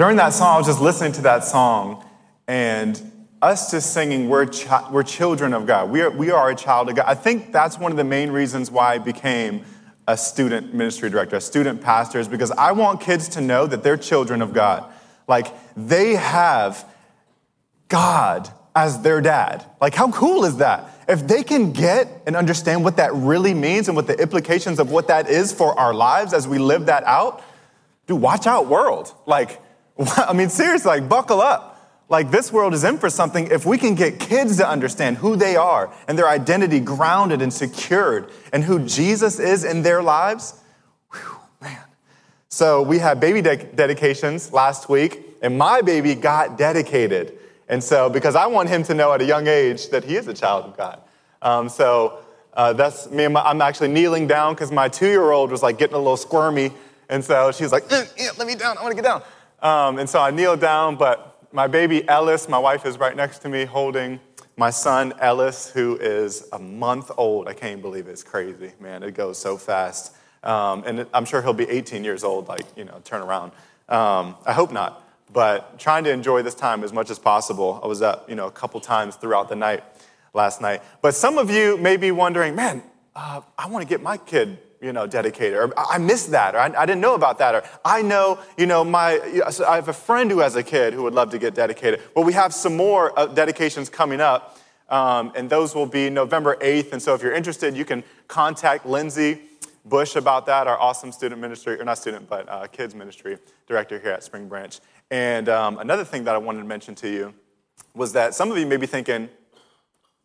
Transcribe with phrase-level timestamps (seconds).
[0.00, 2.02] during that song, I was just listening to that song
[2.48, 2.98] and
[3.42, 5.90] us just singing, we're, chi- we're children of God.
[5.90, 7.04] We are, we are a child of God.
[7.06, 9.62] I think that's one of the main reasons why I became
[10.08, 13.82] a student ministry director, a student pastor, is because I want kids to know that
[13.82, 14.90] they're children of God.
[15.28, 16.82] Like they have
[17.88, 19.66] God as their dad.
[19.82, 20.88] Like, how cool is that?
[21.08, 24.90] If they can get and understand what that really means and what the implications of
[24.90, 27.42] what that is for our lives as we live that out,
[28.06, 29.12] dude, watch out, world.
[29.26, 29.60] Like,
[29.98, 31.66] I mean, seriously, like, buckle up.
[32.08, 33.48] Like, this world is in for something.
[33.50, 37.52] If we can get kids to understand who they are and their identity grounded and
[37.52, 40.54] secured and who Jesus is in their lives,
[41.12, 41.78] whew, man.
[42.48, 47.38] So, we had baby de- dedications last week, and my baby got dedicated.
[47.68, 50.26] And so, because I want him to know at a young age that he is
[50.26, 51.00] a child of God.
[51.42, 52.18] Um, so,
[52.54, 53.28] uh, that's me.
[53.28, 56.16] My, I'm actually kneeling down because my two year old was like getting a little
[56.16, 56.72] squirmy.
[57.08, 58.78] And so she's like, let me down.
[58.78, 59.22] I want to get down.
[59.62, 63.40] Um, and so I kneel down, but my baby Ellis, my wife is right next
[63.40, 64.20] to me holding
[64.56, 67.48] my son Ellis, who is a month old.
[67.48, 68.12] I can't believe it.
[68.12, 69.02] It's crazy, man.
[69.02, 70.14] It goes so fast.
[70.42, 73.52] Um, and I'm sure he'll be 18 years old, like, you know, turn around.
[73.88, 77.80] Um, I hope not but trying to enjoy this time as much as possible.
[77.82, 79.84] I was up, you know, a couple times throughout the night
[80.34, 80.82] last night.
[81.02, 82.82] But some of you may be wondering, man,
[83.14, 86.58] uh, I want to get my kid, you know, dedicated, or I missed that, or
[86.58, 89.20] I, I, didn't know about that, or I know, you know, my,
[89.66, 92.00] I have a friend who has a kid who would love to get dedicated.
[92.16, 94.58] Well, we have some more uh, dedications coming up,
[94.88, 96.92] um, and those will be November 8th.
[96.92, 99.42] And so if you're interested, you can contact Lindsay.
[99.84, 103.98] Bush about that, our awesome student ministry, or not student, but uh, kids ministry director
[103.98, 104.78] here at Spring Branch.
[105.10, 107.34] And um, another thing that I wanted to mention to you
[107.94, 109.28] was that some of you may be thinking,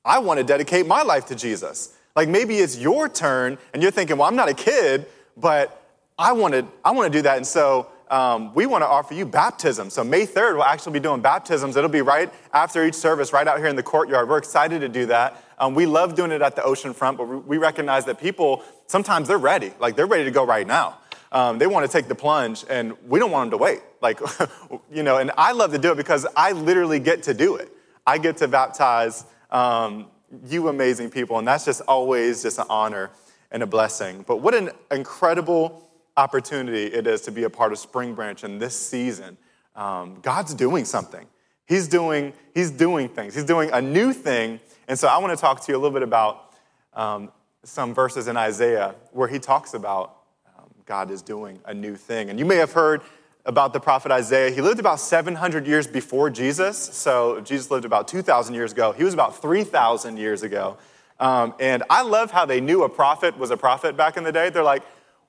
[0.04, 1.96] I want to dedicate my life to Jesus.
[2.16, 5.06] Like maybe it's your turn and you're thinking, well, I'm not a kid,
[5.36, 5.82] but
[6.18, 7.38] I want to, I want to do that.
[7.38, 9.90] And so um, we want to offer you baptism.
[9.90, 11.76] So May 3rd, we'll actually be doing baptisms.
[11.76, 14.30] It'll be right after each service, right out here in the courtyard.
[14.30, 15.44] We're excited to do that.
[15.58, 19.28] Um, we love doing it at the ocean front, but we recognize that people, sometimes
[19.28, 19.74] they're ready.
[19.80, 21.00] Like they're ready to go right now.
[21.32, 23.82] Um, they want to take the plunge, and we don't want them to wait.
[24.02, 24.22] Like,
[24.92, 27.76] you know, and I love to do it because I literally get to do it.
[28.08, 30.08] I get to baptize um,
[30.46, 33.12] you amazing people, and that's just always just an honor
[33.52, 34.24] and a blessing.
[34.28, 38.58] But what an incredible opportunity it is to be a part of Spring Branch in
[38.58, 39.38] this season.
[39.76, 41.26] Um, God's doing something.
[41.68, 43.36] He's doing, he's doing things.
[43.36, 44.60] He's doing a new thing.
[44.88, 46.54] And so I want to talk to you a little bit about
[46.94, 47.32] um,
[47.64, 50.18] some verses in Isaiah where he talks about
[50.58, 52.30] um, God is doing a new thing.
[52.30, 53.02] And you may have heard
[53.46, 54.52] about the prophet Isaiah.
[54.52, 56.78] He lived about 700 years before Jesus.
[56.78, 58.92] So Jesus lived about 2,000 years ago.
[58.92, 60.78] He was about 3,000 years ago.
[61.20, 64.32] Um, and I love how they knew a prophet was a prophet back in the
[64.32, 64.50] day.
[64.50, 64.84] They're like,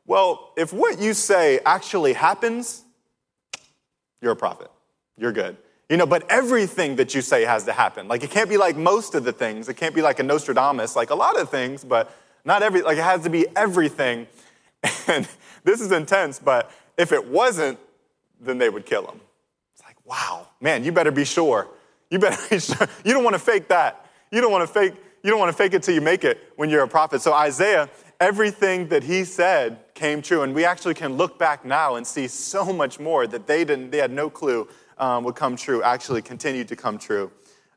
[0.07, 2.85] well, if what you say actually happens,
[4.23, 4.71] you're a prophet.
[5.19, 5.57] You're good.
[5.89, 8.09] You know, but everything that you say has to happen.
[8.09, 9.69] Like, it can't be like most of the things.
[9.69, 12.13] It can't be like a Nostradamus, like a lot of things, but
[12.45, 14.27] not every, like, it has to be everything.
[15.09, 15.29] And
[15.65, 17.79] this is intense, but if it wasn't,
[18.41, 19.21] then they would kill him.
[19.75, 21.69] It's like, wow, man, you better be sure.
[22.11, 22.89] You better be sure.
[23.05, 24.07] You don't want to fake that.
[24.31, 26.53] You don't want to fake, you don't want to fake it till you make it
[26.57, 27.23] when you're a prophet.
[27.23, 27.89] So Isaiah,
[28.21, 30.43] everything that he said came true.
[30.43, 33.91] And we actually can look back now and see so much more that they didn't,
[33.91, 34.69] they had no clue
[34.99, 37.31] um, would come true, actually continued to come true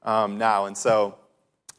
[0.04, 0.66] um, now.
[0.66, 1.16] And so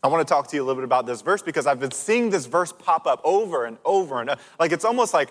[0.02, 1.90] I want to talk to you a little bit about this verse because I've been
[1.90, 4.40] seeing this verse pop up over and over and over.
[4.58, 5.30] Like it's almost like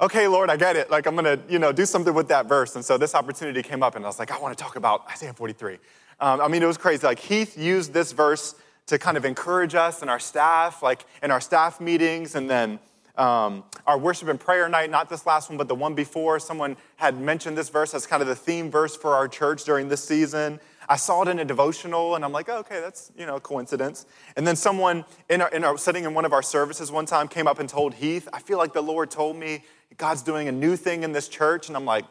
[0.00, 0.90] okay, Lord, I get it.
[0.90, 2.76] Like, I'm going to, you know, do something with that verse.
[2.76, 5.08] And so this opportunity came up, and I was like, I want to talk about
[5.10, 5.78] Isaiah 43.
[6.20, 7.06] Um, I mean, it was crazy.
[7.06, 8.54] Like, Heath used this verse
[8.86, 12.78] to kind of encourage us and our staff, like in our staff meetings, and then
[13.18, 16.76] um, our worship and prayer night, not this last one, but the one before, someone
[16.96, 20.02] had mentioned this verse as kind of the theme verse for our church during this
[20.02, 20.60] season.
[20.88, 23.40] I saw it in a devotional, and I'm like, oh, okay, that's you know a
[23.40, 24.06] coincidence.
[24.36, 27.28] And then someone in our, in our sitting in one of our services one time
[27.28, 29.64] came up and told Heath, I feel like the Lord told me
[29.96, 31.68] God's doing a new thing in this church.
[31.68, 32.04] And I'm like,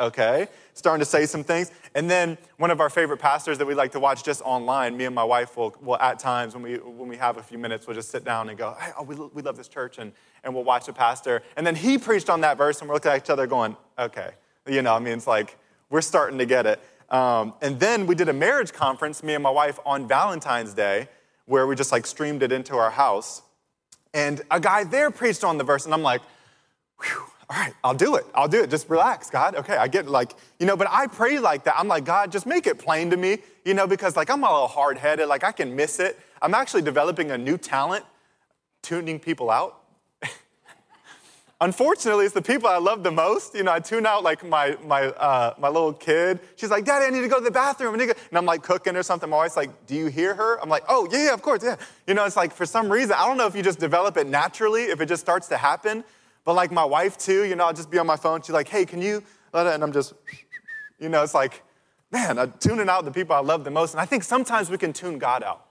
[0.00, 1.72] okay, starting to say some things.
[1.94, 5.04] And then one of our favorite pastors that we like to watch just online, me
[5.06, 7.86] and my wife will, will at times when we, when we have a few minutes,
[7.86, 9.98] we'll just sit down and go, hey, oh, we, we love this church.
[9.98, 10.12] And,
[10.44, 11.42] and we'll watch a pastor.
[11.56, 14.30] And then he preached on that verse and we're looking at each other going, okay.
[14.66, 15.58] You know, I mean, it's like
[15.90, 16.80] we're starting to get it.
[17.10, 21.08] Um, and then we did a marriage conference, me and my wife, on Valentine's Day,
[21.46, 23.42] where we just like streamed it into our house.
[24.12, 26.20] And a guy there preached on the verse, and I'm like,
[27.02, 28.26] whew, all right, I'll do it.
[28.34, 28.68] I'll do it.
[28.68, 29.54] Just relax, God.
[29.54, 31.76] Okay, I get like, you know, but I pray like that.
[31.78, 34.52] I'm like, God, just make it plain to me, you know, because like I'm a
[34.52, 36.18] little hard headed, like I can miss it.
[36.42, 38.04] I'm actually developing a new talent,
[38.82, 39.80] tuning people out.
[41.62, 43.54] unfortunately, it's the people I love the most.
[43.54, 46.40] You know, I tune out like my, my, uh, my little kid.
[46.56, 47.98] She's like, Daddy, I need to go to the bathroom.
[47.98, 49.30] And I'm like cooking or something.
[49.30, 50.60] My wife's like, Do you hear her?
[50.60, 51.76] I'm like, Oh, yeah, yeah, of course, yeah.
[52.06, 54.26] You know, it's like for some reason, I don't know if you just develop it
[54.26, 56.04] naturally, if it just starts to happen.
[56.48, 58.40] But like my wife too, you know, I'll just be on my phone.
[58.40, 59.22] She's like, Hey, can you?
[59.52, 60.14] And I'm just,
[60.98, 61.62] you know, it's like,
[62.10, 63.92] man, I'm tuning out the people I love the most.
[63.92, 65.66] And I think sometimes we can tune God out.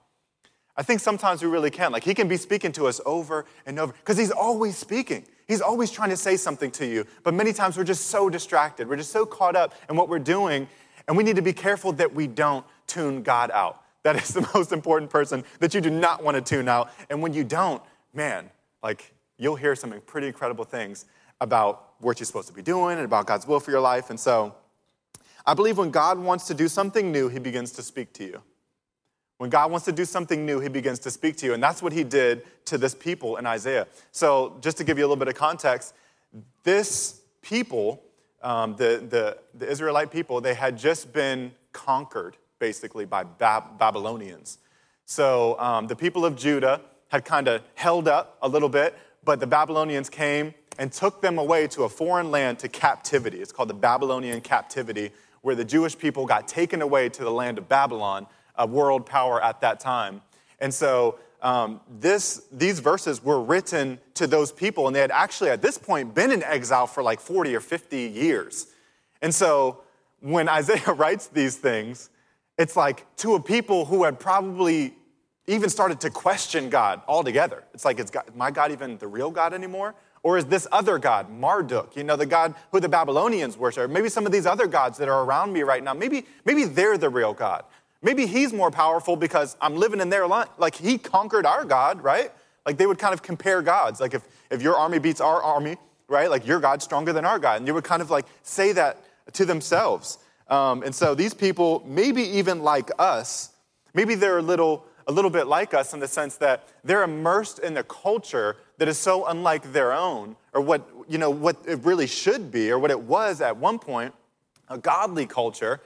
[0.76, 1.92] I think sometimes we really can.
[1.92, 5.26] Like he can be speaking to us over and over because he's always speaking.
[5.48, 7.08] He's always trying to say something to you.
[7.24, 8.88] But many times we're just so distracted.
[8.88, 10.68] We're just so caught up in what we're doing.
[11.08, 13.82] And we need to be careful that we don't tune God out.
[14.04, 16.92] That is the most important person that you do not want to tune out.
[17.10, 17.82] And when you don't,
[18.14, 18.52] man,
[18.84, 21.06] like you'll hear some pretty incredible things
[21.40, 24.10] about what you're supposed to be doing and about God's will for your life.
[24.10, 24.56] And so
[25.46, 28.42] I believe when God wants to do something new, he begins to speak to you.
[29.38, 31.54] When God wants to do something new, he begins to speak to you.
[31.54, 33.88] And that's what he did to this people in Isaiah.
[34.12, 35.94] So, just to give you a little bit of context,
[36.64, 38.04] this people,
[38.42, 44.58] um, the, the, the, Israelite people, they had just been conquered basically by Bab- Babylonians.
[45.06, 49.42] So, um, the people of Judah had kind of held up a little bit, but
[49.42, 53.42] the Babylonians came and took them away to a foreign land to captivity.
[53.42, 57.58] It's called the Babylonian captivity, where the Jewish people got taken away to the land
[57.58, 58.26] of Babylon
[58.56, 60.22] a world power at that time.
[60.60, 65.50] And so um, this, these verses were written to those people, and they had actually
[65.50, 68.68] at this point been in exile for like 40 or 50 years.
[69.22, 69.82] And so
[70.22, 72.12] when Isaiah writes these things,
[72.58, 74.94] it's like to a people who had probably
[75.48, 77.64] even started to question God altogether.
[77.74, 79.96] It's like, is God, my God even the real God anymore?
[80.24, 83.90] Or is this other God, Marduk, you know, the God who the Babylonians worship?
[83.90, 86.98] Maybe some of these other gods that are around me right now, maybe, maybe they're
[86.98, 87.64] the real God.
[88.02, 90.48] Maybe he's more powerful because I'm living in their line.
[90.58, 92.32] Like he conquered our God, right?
[92.66, 94.02] Like they would kind of compare gods.
[94.02, 95.78] Like if, if your army beats our army,
[96.08, 96.30] right?
[96.30, 97.58] Like your God's stronger than our God.
[97.58, 98.98] And they would kind of like say that
[99.34, 100.18] to themselves.
[100.50, 103.52] Um, and so these people, maybe even like us,
[103.94, 107.60] maybe they're a little, a little bit like us in the sense that they're immersed
[107.60, 111.80] in a culture that is so unlike their own, or what, you know, what it
[111.84, 114.14] really should be, or what it was at one point,
[114.70, 115.80] a godly culture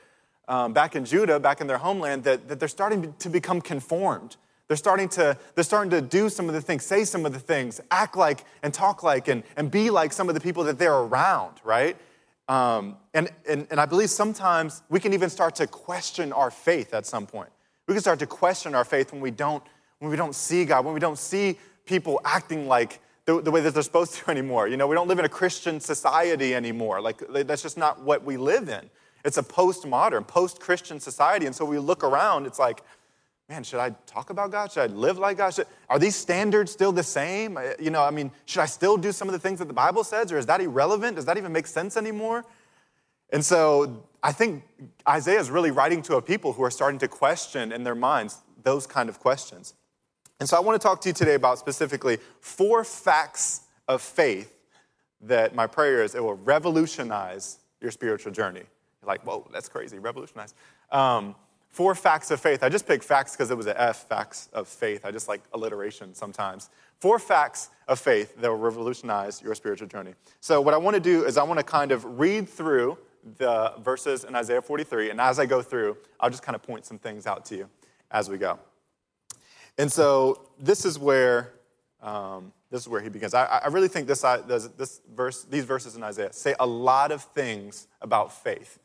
[0.48, 4.38] um, back in Judah, back in their homeland, that, that they're starting to become conformed.
[4.68, 7.40] They're starting, to, they're starting to do some of the things, say some of the
[7.40, 10.80] things, act like and talk like and, and be like some of the people that
[10.80, 11.98] they're around, right?
[12.48, 16.94] Um, and, and, and I believe sometimes we can even start to question our faith
[16.94, 17.50] at some point.
[17.92, 19.62] We can start to question our faith when we don't,
[20.00, 23.60] when we don't see God, when we don't see people acting like the, the way
[23.60, 24.70] that they're supposed to anymore.
[24.70, 27.02] You know, we don't live in a Christian society anymore.
[27.02, 28.90] Like, that's just not what we live in.
[29.26, 31.48] It's a postmodern, post Christian society.
[31.48, 32.82] And so we look around, it's like,
[33.50, 34.72] man, should I talk about God?
[34.72, 35.54] Should I live like God?
[35.54, 37.58] Should, are these standards still the same?
[37.58, 39.74] Uh, you know, I mean, should I still do some of the things that the
[39.74, 41.18] Bible says, or is that irrelevant?
[41.18, 42.46] Does that even make sense anymore?
[43.32, 44.64] And so I think
[45.08, 48.40] Isaiah is really writing to a people who are starting to question in their minds
[48.64, 49.74] those kind of questions.
[50.40, 54.54] And so I want to talk to you today about specifically four facts of faith
[55.22, 58.64] that my prayer is it will revolutionize your spiritual journey.
[59.02, 60.54] You're like, whoa, that's crazy, revolutionize.
[60.92, 61.36] Um,
[61.70, 62.64] four facts of faith.
[62.64, 65.06] I just picked facts because it was an F, facts of faith.
[65.06, 66.70] I just like alliteration sometimes.
[67.00, 70.14] Four facts of faith that will revolutionize your spiritual journey.
[70.40, 72.98] So, what I want to do is I want to kind of read through
[73.38, 76.86] the verses in Isaiah 43, and as I go through, I'll just kind of point
[76.86, 77.70] some things out to you
[78.10, 78.60] as we go.
[79.78, 81.54] And so, this is where.
[82.02, 83.34] Um, this is where he begins.
[83.34, 87.22] I, I really think this, this verse, these verses in Isaiah say a lot of
[87.22, 88.80] things about faith.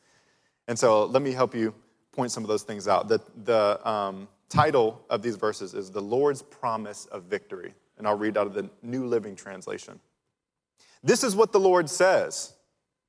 [0.67, 1.73] And so let me help you
[2.11, 3.07] point some of those things out.
[3.07, 7.73] The, the um, title of these verses is The Lord's Promise of Victory.
[7.97, 9.99] And I'll read out of the New Living Translation.
[11.01, 12.53] This is what the Lord says,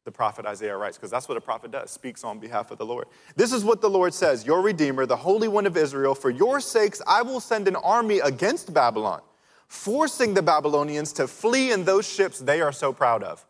[0.09, 2.87] the prophet Isaiah writes, because that's what a prophet does, speaks on behalf of the
[2.87, 3.09] Lord.
[3.37, 6.61] This is what the Lord says Your Redeemer, the Holy One of Israel, for your
[6.61, 9.21] sakes I will send an army against Babylon,
[9.67, 13.45] forcing the Babylonians to flee in those ships they are so proud of.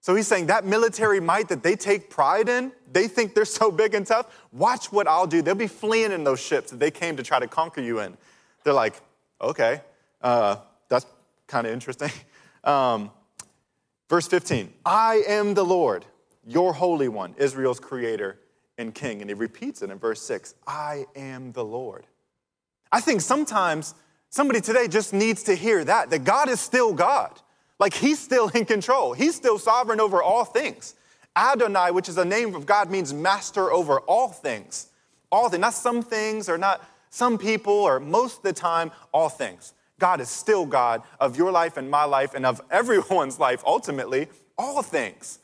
[0.00, 3.70] So he's saying that military might that they take pride in, they think they're so
[3.70, 4.34] big and tough.
[4.52, 5.42] Watch what I'll do.
[5.42, 8.16] They'll be fleeing in those ships that they came to try to conquer you in.
[8.64, 8.94] They're like,
[9.38, 9.82] okay,
[10.22, 10.56] uh,
[10.88, 11.04] that's
[11.46, 12.10] kind of interesting.
[12.62, 13.10] Um,
[14.10, 16.04] verse 15 I am the Lord,
[16.46, 18.38] your Holy One, Israel's creator
[18.76, 19.22] and king.
[19.22, 22.06] And he repeats it in verse 6 I am the Lord.
[22.92, 23.94] I think sometimes
[24.28, 27.40] somebody today just needs to hear that, that God is still God.
[27.78, 29.14] Like he's still in control.
[29.14, 30.96] He's still sovereign over all things.
[31.36, 34.88] Adonai, which is a name of God, means master over all things.
[35.32, 39.28] All things, not some things or not some people or most of the time, all
[39.28, 39.72] things.
[40.00, 44.28] God is still God of your life and my life and of everyone's life, ultimately,
[44.58, 45.38] all things.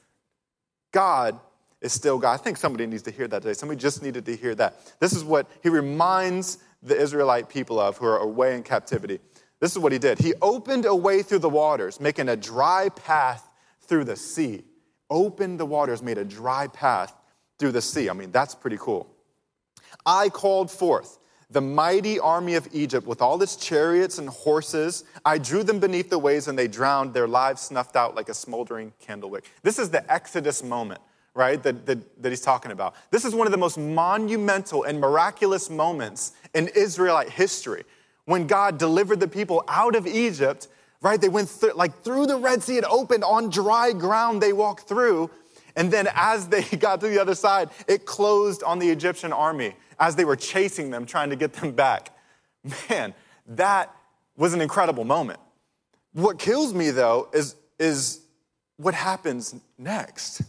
[0.90, 1.38] God
[1.80, 2.32] is still God.
[2.32, 3.52] I think somebody needs to hear that today.
[3.52, 4.80] Somebody just needed to hear that.
[4.98, 9.20] This is what he reminds the Israelite people of who are away in captivity.
[9.60, 10.18] This is what he did.
[10.18, 13.48] He opened a way through the waters, making a dry path
[13.82, 14.64] through the sea.
[15.08, 17.14] Opened the waters, made a dry path
[17.58, 18.10] through the sea.
[18.10, 19.08] I mean, that's pretty cool.
[20.04, 21.18] I called forth
[21.50, 25.04] the mighty army of Egypt with all its chariots and horses.
[25.24, 28.34] I drew them beneath the waves and they drowned, their lives snuffed out like a
[28.34, 29.44] smoldering candle wick.
[29.62, 31.00] This is the Exodus moment,
[31.34, 32.94] right, that, that, that he's talking about.
[33.10, 37.84] This is one of the most monumental and miraculous moments in Israelite history
[38.24, 40.66] when God delivered the people out of Egypt,
[41.00, 41.20] right?
[41.20, 44.88] They went th- like through the Red Sea, it opened on dry ground, they walked
[44.88, 45.30] through.
[45.76, 49.74] And then as they got to the other side, it closed on the Egyptian army
[49.98, 52.16] as they were chasing them, trying to get them back.
[52.90, 53.14] Man,
[53.46, 53.94] that
[54.36, 55.40] was an incredible moment.
[56.12, 58.20] What kills me though is, is
[58.76, 60.42] what happens next.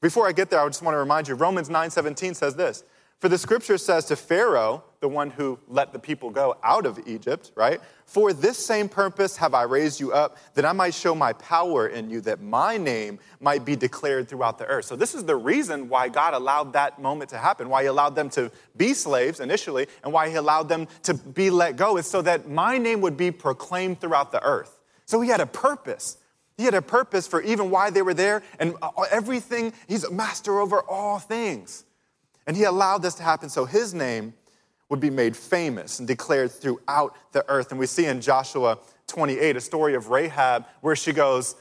[0.00, 2.84] Before I get there, I just want to remind you Romans 9:17 says this
[3.24, 7.00] for the scripture says to Pharaoh, the one who let the people go out of
[7.06, 7.80] Egypt, right?
[8.04, 11.86] For this same purpose have I raised you up, that I might show my power
[11.86, 14.84] in you, that my name might be declared throughout the earth.
[14.84, 18.14] So, this is the reason why God allowed that moment to happen, why He allowed
[18.14, 22.06] them to be slaves initially, and why He allowed them to be let go, is
[22.06, 24.80] so that my name would be proclaimed throughout the earth.
[25.06, 26.18] So, He had a purpose.
[26.58, 29.72] He had a purpose for even why they were there and uh, everything.
[29.88, 31.84] He's a master over all things.
[32.46, 34.34] And he allowed this to happen so his name
[34.88, 37.70] would be made famous and declared throughout the earth.
[37.70, 41.56] And we see in Joshua 28 a story of Rahab where she goes,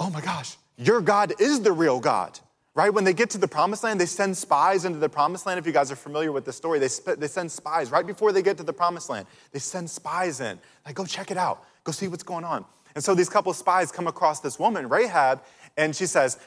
[0.00, 2.38] Oh my gosh, your God is the real God.
[2.74, 2.94] Right?
[2.94, 5.58] When they get to the promised land, they send spies into the promised land.
[5.58, 8.40] If you guys are familiar with the story, they, they send spies right before they
[8.40, 9.26] get to the promised land.
[9.50, 10.60] They send spies in.
[10.86, 11.64] Like, go check it out.
[11.82, 12.64] Go see what's going on.
[12.94, 15.42] And so these couple spies come across this woman, Rahab,
[15.76, 16.38] and she says,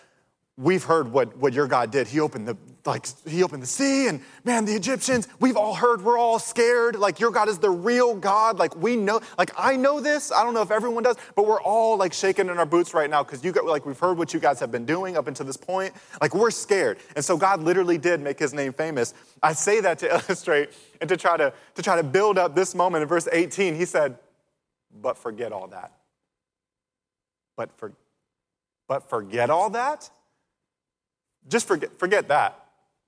[0.58, 2.08] we've heard what, what your God did.
[2.08, 6.03] He opened the like he opened the sea and man, the Egyptians, we've all heard,
[6.03, 6.96] we're all scared.
[6.96, 8.58] Like your God is the real God.
[8.58, 10.31] Like we know, like I know this.
[10.31, 13.10] I don't know if everyone does, but we're all like shaking in our boots right
[13.10, 15.46] now because you got like we've heard what you guys have been doing up until
[15.46, 15.93] this point.
[16.22, 16.98] Like we're scared.
[17.15, 19.13] And so God literally did make his name famous.
[19.43, 22.74] I say that to illustrate and to try to, to try to build up this
[22.74, 23.75] moment in verse 18.
[23.75, 24.17] He said,
[24.91, 25.91] but forget all that.
[27.55, 27.93] But for
[28.88, 30.10] but forget all that?
[31.48, 32.57] Just forget, forget that.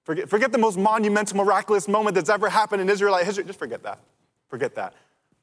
[0.04, 3.44] Forget, forget the most monumental, miraculous moment that's ever happened in Israelite history.
[3.46, 4.00] Just forget that.
[4.50, 4.94] Forget that.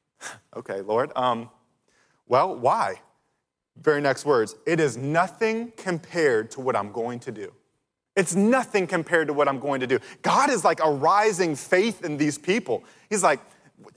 [0.55, 1.11] okay, Lord.
[1.15, 1.49] Um,
[2.27, 3.01] well, why?
[3.81, 4.55] Very next words.
[4.65, 7.51] It is nothing compared to what I'm going to do.
[8.15, 9.97] It's nothing compared to what I'm going to do.
[10.21, 12.83] God is like a rising faith in these people.
[13.09, 13.39] He's like,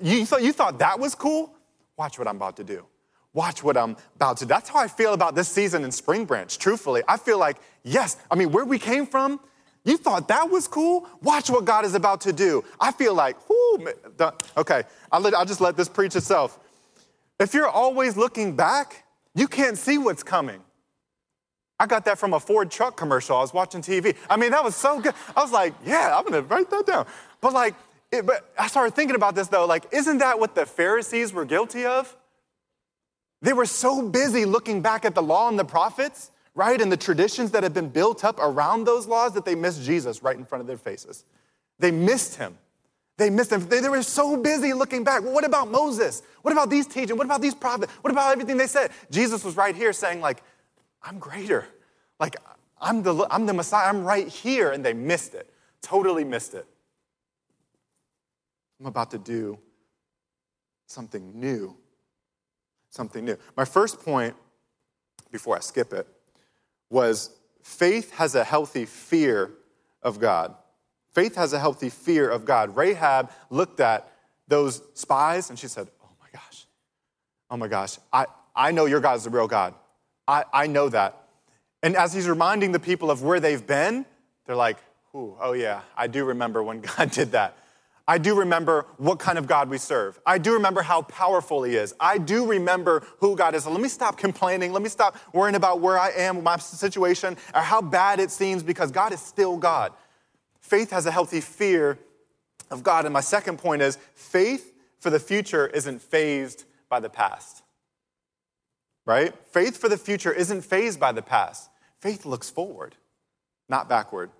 [0.00, 1.52] you thought, you thought that was cool?
[1.96, 2.86] Watch what I'm about to do.
[3.34, 4.48] Watch what I'm about to do.
[4.48, 7.02] That's how I feel about this season in Spring Branch, truthfully.
[7.06, 9.40] I feel like, yes, I mean, where we came from,
[9.84, 11.06] you thought that was cool?
[11.20, 12.64] Watch what God is about to do.
[12.80, 13.88] I feel like, whoo,
[14.56, 16.58] okay, I'll, let, I'll just let this preach itself.
[17.38, 20.62] If you're always looking back, you can't see what's coming.
[21.78, 23.36] I got that from a Ford truck commercial.
[23.36, 24.16] I was watching TV.
[24.30, 25.12] I mean, that was so good.
[25.36, 27.06] I was like, yeah, I'm gonna write that down.
[27.40, 27.74] But like,
[28.12, 29.66] it, but I started thinking about this though.
[29.66, 32.16] Like, isn't that what the Pharisees were guilty of?
[33.44, 36.96] They were so busy looking back at the law and the prophets, right, and the
[36.96, 40.46] traditions that had been built up around those laws that they missed Jesus right in
[40.46, 41.26] front of their faces.
[41.78, 42.56] They missed him.
[43.18, 43.68] They missed him.
[43.68, 45.22] They, they were so busy looking back.
[45.22, 46.22] Well, what about Moses?
[46.40, 47.18] What about these teachings?
[47.18, 47.92] What about these prophets?
[48.00, 48.92] What about everything they said?
[49.10, 50.42] Jesus was right here saying, like,
[51.02, 51.66] I'm greater.
[52.18, 52.36] Like,
[52.80, 53.90] I'm the, I'm the Messiah.
[53.90, 54.70] I'm right here.
[54.70, 55.50] And they missed it.
[55.82, 56.64] Totally missed it.
[58.80, 59.58] I'm about to do
[60.86, 61.76] something new
[62.94, 63.36] something new.
[63.56, 64.36] My first point,
[65.32, 66.06] before I skip it,
[66.90, 67.30] was
[67.62, 69.50] faith has a healthy fear
[70.02, 70.54] of God.
[71.12, 72.76] Faith has a healthy fear of God.
[72.76, 74.10] Rahab looked at
[74.46, 76.66] those spies and she said, Oh my gosh,
[77.50, 79.74] oh my gosh, I, I know your God is the real God.
[80.28, 81.20] I, I know that.
[81.82, 84.06] And as he's reminding the people of where they've been,
[84.46, 84.78] they're like,
[85.16, 87.56] Ooh, oh yeah, I do remember when God did that.
[88.06, 90.20] I do remember what kind of God we serve.
[90.26, 91.94] I do remember how powerful He is.
[91.98, 93.66] I do remember who God is.
[93.66, 94.72] Let me stop complaining.
[94.72, 98.62] Let me stop worrying about where I am, my situation, or how bad it seems
[98.62, 99.92] because God is still God.
[100.60, 101.98] Faith has a healthy fear
[102.70, 103.06] of God.
[103.06, 107.62] And my second point is faith for the future isn't fazed by the past.
[109.06, 109.34] Right?
[109.48, 111.70] Faith for the future isn't fazed by the past.
[112.00, 112.96] Faith looks forward,
[113.68, 114.30] not backward.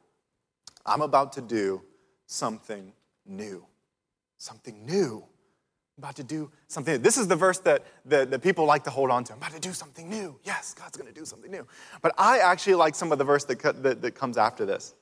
[0.84, 1.82] I'm about to do
[2.26, 2.92] something
[3.26, 3.66] new.
[4.38, 5.24] Something new.
[5.96, 7.00] I'm about to do something.
[7.02, 9.32] This is the verse that, that, that people like to hold on to.
[9.32, 10.38] I'm about to do something new.
[10.42, 11.66] Yes, God's going to do something new.
[12.02, 14.94] But I actually like some of the verse that, that, that comes after this.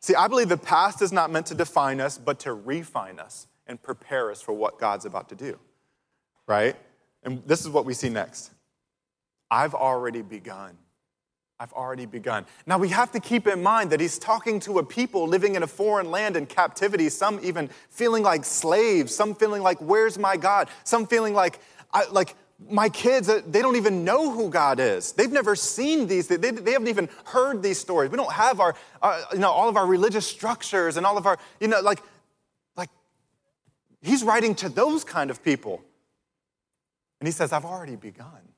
[0.00, 3.46] See, I believe the past is not meant to define us, but to refine us
[3.66, 5.58] and prepare us for what God's about to do.
[6.46, 6.74] Right?
[7.22, 8.50] And this is what we see next.
[9.50, 10.78] I've already begun.
[11.62, 12.44] I've already begun.
[12.66, 15.62] Now we have to keep in mind that he's talking to a people living in
[15.62, 20.36] a foreign land in captivity, some even feeling like slaves, some feeling like, where's my
[20.36, 20.68] God?
[20.82, 21.60] Some feeling like,
[21.94, 22.34] I, like
[22.68, 25.12] my kids, uh, they don't even know who God is.
[25.12, 28.10] They've never seen these, they, they haven't even heard these stories.
[28.10, 31.26] We don't have our, uh, you know, all of our religious structures and all of
[31.26, 32.02] our, you know, like,
[32.76, 32.90] like,
[34.00, 35.80] he's writing to those kind of people.
[37.20, 38.51] And he says, I've already begun.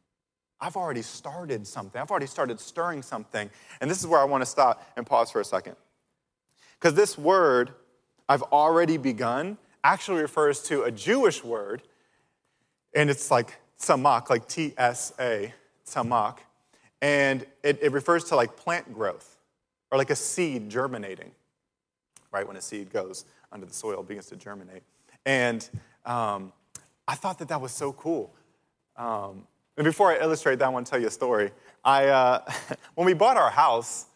[0.65, 2.01] I've already started something.
[2.01, 3.51] I've already started stirring something.
[3.83, 5.77] And this is where I want to stop and pause for a second.
[6.81, 7.75] Because this word,
[8.31, 11.83] I've already begun, actually refers to a Jewish word,
[12.95, 15.53] and it's like tzamak, like T S A,
[15.87, 16.39] tzamak.
[17.03, 19.37] And it, it refers to like plant growth
[19.91, 21.33] or like a seed germinating,
[22.33, 22.47] right?
[22.47, 24.83] When a seed goes under the soil, begins to germinate.
[25.27, 25.69] And
[26.07, 26.53] um,
[27.07, 28.33] I thought that that was so cool.
[28.97, 31.51] Um, and before I illustrate that, I want to tell you a story.
[31.85, 32.51] I, uh,
[32.95, 34.07] when we bought our house,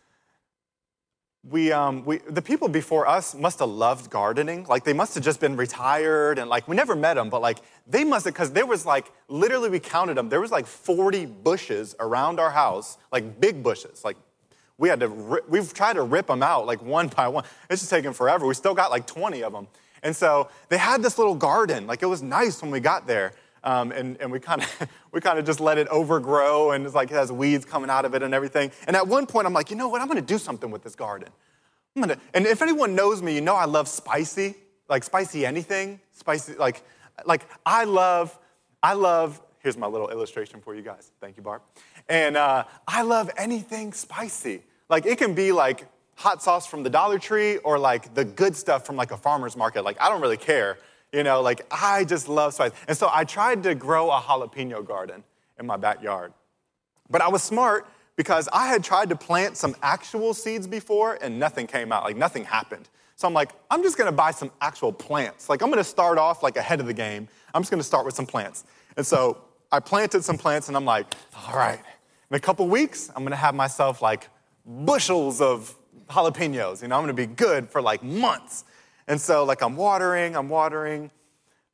[1.45, 4.65] we, um, we, the people before us must have loved gardening.
[4.65, 7.59] Like they must have just been retired and like we never met them, but like
[7.87, 11.27] they must have, because there was like, literally we counted them, there was like 40
[11.27, 14.05] bushes around our house, like big bushes.
[14.05, 14.17] Like
[14.77, 17.45] we had to, we've tried to rip them out like one by one.
[17.71, 18.47] It's just taking forever.
[18.47, 19.69] We still got like 20 of them.
[20.03, 21.87] And so they had this little garden.
[21.87, 23.33] Like it was nice when we got there.
[23.69, 26.95] Um, and, and we kind of we kind of just let it overgrow and it's
[26.95, 28.73] like it has weeds coming out of it and everything.
[28.87, 30.01] And at one point I'm like, you know what?
[30.01, 31.29] I'm to do something with this garden.
[31.95, 34.55] I'm gonna, and if anyone knows me, you know I love spicy,
[34.89, 36.83] like spicy anything, spicy like
[37.27, 38.39] like I love
[38.83, 39.39] I love.
[39.59, 41.11] Here's my little illustration for you guys.
[41.21, 41.61] Thank you, Barb.
[42.09, 44.63] And uh, I love anything spicy.
[44.89, 48.57] Like it can be like hot sauce from the Dollar Tree or like the good
[48.57, 49.85] stuff from like a farmer's market.
[49.85, 50.79] Like I don't really care.
[51.13, 52.73] You know, like I just love spice.
[52.87, 55.25] And so I tried to grow a jalapeno garden
[55.59, 56.33] in my backyard.
[57.09, 61.39] But I was smart because I had tried to plant some actual seeds before and
[61.39, 62.89] nothing came out, like nothing happened.
[63.17, 65.49] So I'm like, I'm just gonna buy some actual plants.
[65.49, 67.27] Like I'm gonna start off like ahead of the game.
[67.55, 68.65] I'm just gonna start with some plants.
[68.97, 69.39] And so
[69.73, 71.07] I planted some plants and I'm like,
[71.47, 71.81] all right,
[72.31, 74.29] in a couple weeks, I'm gonna have myself like
[74.67, 75.75] bushels of
[76.11, 76.83] jalapenos.
[76.83, 78.65] You know, I'm gonna be good for like months.
[79.09, 81.11] And so, like, I'm watering, I'm watering,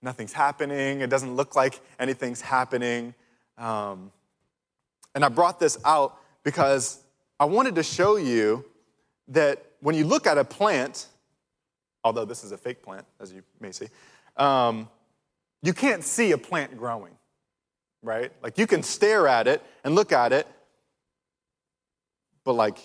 [0.00, 1.00] nothing's happening.
[1.00, 3.12] It doesn't look like anything's happening.
[3.58, 4.12] Um,
[5.16, 7.00] and I brought this out because
[7.40, 8.64] I wanted to show you
[9.28, 11.08] that when you look at a plant,
[12.04, 13.88] although this is a fake plant, as you may see,
[14.36, 14.88] um,
[15.62, 17.14] you can't see a plant growing,
[18.02, 18.30] right?
[18.42, 20.46] Like you can stare at it and look at it,
[22.44, 22.78] but like,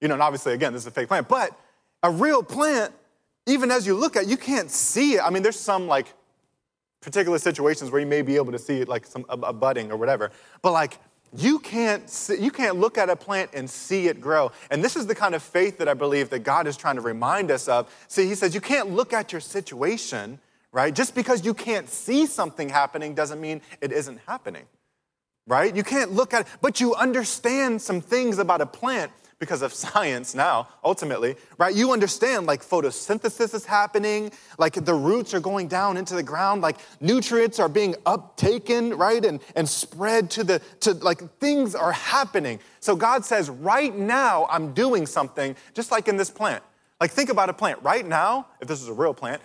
[0.00, 1.56] you know, and obviously, again, this is a fake plant, but
[2.02, 2.92] a real plant
[3.46, 5.20] even as you look at it, you can't see it.
[5.24, 6.12] I mean, there's some like
[7.00, 9.90] particular situations where you may be able to see it, like some a, a budding
[9.90, 10.30] or whatever.
[10.62, 10.98] But like
[11.36, 14.52] you can't see, you can't look at a plant and see it grow.
[14.70, 17.00] And this is the kind of faith that I believe that God is trying to
[17.00, 17.92] remind us of.
[18.08, 20.38] See, He says you can't look at your situation,
[20.72, 20.94] right?
[20.94, 24.64] Just because you can't see something happening doesn't mean it isn't happening.
[25.46, 25.74] Right?
[25.74, 29.74] You can't look at it, but you understand some things about a plant because of
[29.84, 31.74] science now, ultimately, right?
[31.74, 36.62] You understand like photosynthesis is happening, like the roots are going down into the ground,
[36.62, 39.24] like nutrients are being uptaken, right?
[39.24, 42.60] And, and spread to the, to like things are happening.
[42.78, 46.62] So God says, right now, I'm doing something, just like in this plant.
[47.00, 47.82] Like think about a plant.
[47.82, 49.42] Right now, if this is a real plant,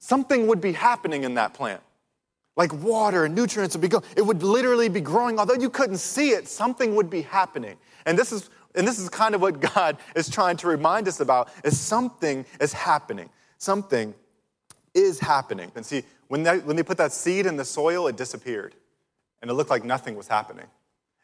[0.00, 1.80] something would be happening in that plant.
[2.56, 5.38] Like water and nutrients would be going, it would literally be growing.
[5.38, 7.76] Although you couldn't see it, something would be happening.
[8.06, 11.20] And this is and this is kind of what God is trying to remind us
[11.20, 13.30] about is something is happening.
[13.58, 14.14] Something
[14.94, 15.70] is happening.
[15.74, 18.74] And see, when they, when they put that seed in the soil, it disappeared.
[19.42, 20.66] And it looked like nothing was happening.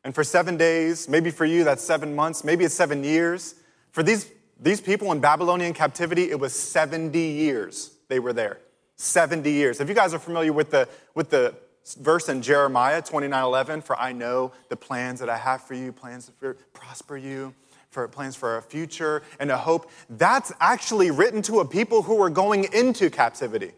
[0.04, 3.54] And for seven days, maybe for you, that's seven months, maybe it's seven years.
[3.92, 8.58] For these, these people in Babylonian captivity, it was 70 years they were there.
[8.96, 9.80] 70 years.
[9.80, 11.54] If you guys are familiar with the, with the
[11.98, 15.92] verse in Jeremiah 29 11, for I know the plans that I have for you,
[15.92, 17.54] plans to prosper you,
[17.90, 19.90] for plans for a future and a hope.
[20.08, 23.72] That's actually written to a people who were going into captivity.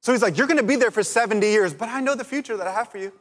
[0.00, 2.56] So he's like, You're gonna be there for 70 years, but I know the future
[2.56, 3.12] that I have for you.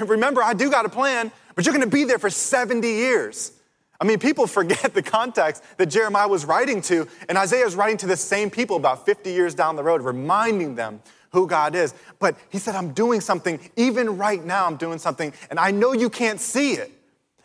[0.00, 3.52] Remember, I do got a plan, but you're gonna be there for 70 years.
[4.00, 7.98] I mean, people forget the context that Jeremiah was writing to, and Isaiah is writing
[7.98, 11.00] to the same people about 50 years down the road, reminding them
[11.32, 11.94] who God is.
[12.18, 15.92] But he said, I'm doing something, even right now, I'm doing something, and I know
[15.92, 16.92] you can't see it.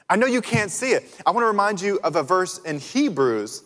[0.10, 1.04] I know you can't see it.
[1.26, 3.64] I want to remind you of a verse in Hebrews,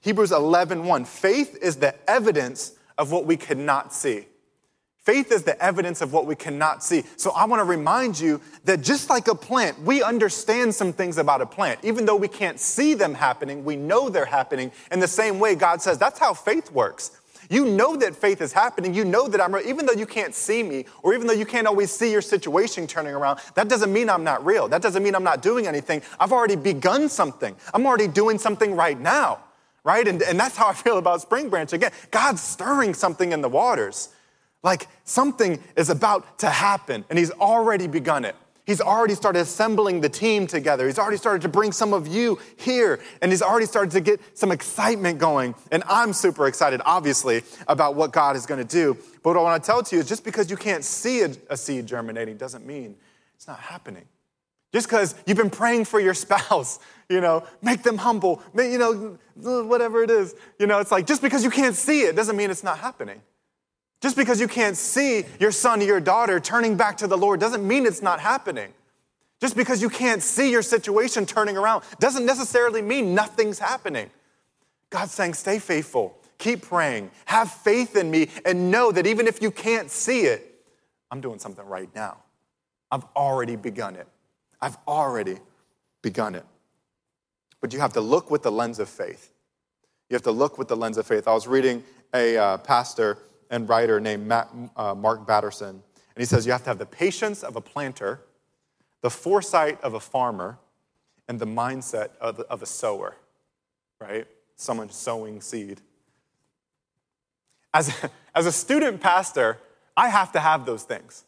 [0.00, 1.04] Hebrews 11 1.
[1.04, 4.26] Faith is the evidence of what we cannot see.
[5.02, 7.02] Faith is the evidence of what we cannot see.
[7.16, 11.16] So I want to remind you that just like a plant, we understand some things
[11.16, 11.80] about a plant.
[11.82, 14.70] Even though we can't see them happening, we know they're happening.
[14.92, 17.19] In the same way, God says that's how faith works.
[17.50, 18.94] You know that faith is happening.
[18.94, 19.66] You know that I'm, real.
[19.66, 22.86] even though you can't see me, or even though you can't always see your situation
[22.86, 24.68] turning around, that doesn't mean I'm not real.
[24.68, 26.00] That doesn't mean I'm not doing anything.
[26.20, 27.56] I've already begun something.
[27.74, 29.40] I'm already doing something right now,
[29.82, 30.06] right?
[30.06, 31.72] And, and that's how I feel about Spring Branch.
[31.72, 34.10] Again, God's stirring something in the waters.
[34.62, 38.36] Like something is about to happen, and He's already begun it.
[38.66, 40.86] He's already started assembling the team together.
[40.86, 44.20] He's already started to bring some of you here, and he's already started to get
[44.38, 45.54] some excitement going.
[45.72, 48.96] And I'm super excited, obviously, about what God is going to do.
[49.22, 51.32] But what I want to tell to you is just because you can't see a,
[51.48, 52.96] a seed germinating doesn't mean
[53.34, 54.04] it's not happening.
[54.72, 59.18] Just because you've been praying for your spouse, you know, make them humble, you know,
[59.64, 62.50] whatever it is, you know, it's like just because you can't see it doesn't mean
[62.50, 63.20] it's not happening.
[64.00, 67.38] Just because you can't see your son or your daughter turning back to the Lord
[67.38, 68.72] doesn't mean it's not happening.
[69.40, 74.10] Just because you can't see your situation turning around doesn't necessarily mean nothing's happening.
[74.90, 79.40] God's saying, stay faithful, keep praying, have faith in me, and know that even if
[79.40, 80.46] you can't see it,
[81.10, 82.18] I'm doing something right now.
[82.90, 84.08] I've already begun it.
[84.60, 85.38] I've already
[86.02, 86.44] begun it.
[87.60, 89.32] But you have to look with the lens of faith.
[90.08, 91.28] You have to look with the lens of faith.
[91.28, 91.84] I was reading
[92.14, 93.18] a uh, pastor
[93.50, 95.68] and writer named Matt, uh, Mark Batterson.
[95.68, 95.82] And
[96.16, 98.20] he says you have to have the patience of a planter,
[99.02, 100.58] the foresight of a farmer,
[101.28, 103.16] and the mindset of, of a sower,
[104.00, 104.26] right?
[104.56, 105.80] Someone sowing seed.
[107.74, 109.58] As a, as a student pastor,
[109.96, 111.24] I have to have those things.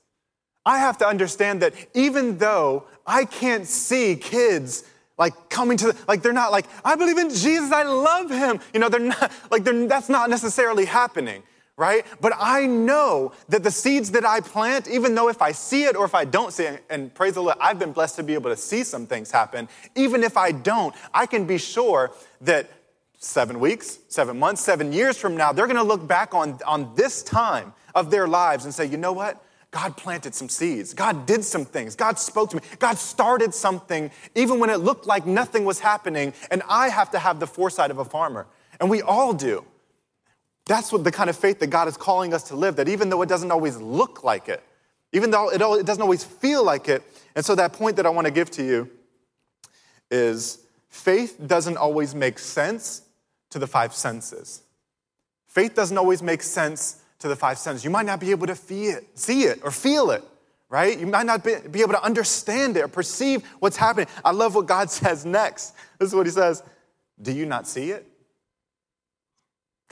[0.65, 4.85] I have to understand that even though I can't see kids
[5.19, 8.61] like coming to the, like they're not like I believe in Jesus, I love him.
[8.73, 11.43] You know, they're not like they're, that's not necessarily happening
[11.77, 12.05] right?
[12.21, 15.97] But I know that the seeds that I plant, even though if I see it
[15.97, 18.35] or if I don't see it, and praise the Lord, I've been blessed to be
[18.35, 22.71] able to see some things happen, even if I don't, I can be sure that
[23.19, 27.23] seven weeks, seven months, seven years from now, they're gonna look back on, on this
[27.23, 29.43] time of their lives and say, you know what?
[29.71, 30.93] God planted some seeds.
[30.93, 31.97] God did some things.
[31.97, 32.63] God spoke to me.
[32.79, 36.35] God started something even when it looked like nothing was happening.
[36.51, 38.47] And I have to have the foresight of a farmer.
[38.81, 39.65] And we all do.
[40.67, 43.09] That's what the kind of faith that God is calling us to live, that even
[43.09, 44.63] though it doesn't always look like it,
[45.13, 47.03] even though it, it doesn't always feel like it.
[47.35, 48.91] And so, that point that I want to give to you
[50.11, 53.03] is faith doesn't always make sense
[53.51, 54.63] to the five senses.
[55.49, 57.85] Faith doesn't always make sense to the five senses.
[57.85, 60.25] You might not be able to see it, see it or feel it,
[60.69, 60.99] right?
[60.99, 64.07] You might not be, be able to understand it or perceive what's happening.
[64.25, 65.75] I love what God says next.
[65.99, 66.63] This is what He says
[67.21, 68.07] Do you not see it?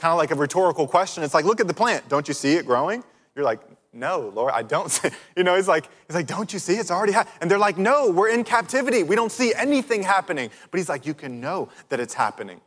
[0.01, 1.23] Kind of like a rhetorical question.
[1.23, 2.09] It's like, look at the plant.
[2.09, 3.03] Don't you see it growing?
[3.35, 3.59] You're like,
[3.93, 5.09] no, Lord, I don't see.
[5.37, 6.73] You know, he's like, he's like, don't you see?
[6.73, 7.37] It's already happening.
[7.39, 9.03] And they're like, no, we're in captivity.
[9.03, 10.49] We don't see anything happening.
[10.71, 12.61] But he's like, you can know that it's happening.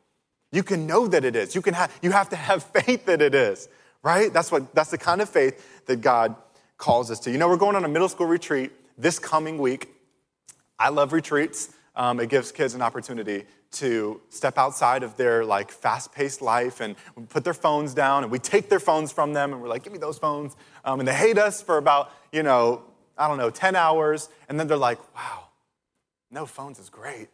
[0.53, 1.57] You can know that it is.
[1.57, 3.69] You can have, you have to have faith that it is,
[4.05, 4.33] right?
[4.33, 6.37] That's what, that's the kind of faith that God
[6.79, 7.33] calls us to.
[7.33, 9.89] You know, we're going on a middle school retreat this coming week.
[10.79, 11.75] I love retreats.
[11.97, 16.97] Um, it gives kids an opportunity to step outside of their like fast-paced life and
[17.29, 19.93] put their phones down and we take their phones from them and we're like give
[19.93, 22.83] me those phones um, and they hate us for about you know
[23.19, 25.45] i don't know 10 hours and then they're like wow
[26.35, 27.29] no phones is great.